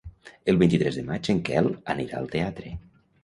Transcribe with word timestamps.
El 0.51 0.55
vint-i-tres 0.61 0.97
de 0.99 1.03
maig 1.09 1.29
en 1.35 1.43
Quel 1.49 1.69
anirà 1.95 2.19
al 2.21 2.31
teatre. 2.37 2.73